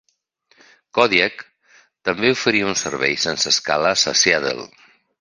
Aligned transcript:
Kodiak 0.99 1.43
també 2.11 2.33
oferia 2.39 2.73
un 2.73 2.81
servei 2.87 3.17
sense 3.29 3.55
escales 3.57 4.11
a 4.15 4.19
Seattle. 4.27 4.71